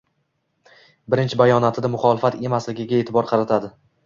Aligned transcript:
birinchi 1.13 1.39
bayonotida 1.41 1.93
muxolifat 1.97 2.39
emasligiga 2.51 2.99
e’tibor 3.05 3.31
qaratadi 3.35 3.73